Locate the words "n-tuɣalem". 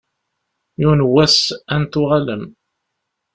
1.81-2.43